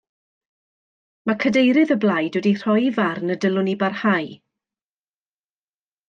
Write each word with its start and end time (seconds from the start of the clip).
Mae 1.29 1.37
cadeirydd 1.43 1.91
y 1.97 1.97
blaid 2.05 2.37
wedi 2.39 2.53
rhoi 2.61 2.79
ei 2.85 2.89
farn 2.95 3.33
y 3.35 3.39
dylwn 3.45 3.69
i 3.77 3.79
barhau 3.83 4.33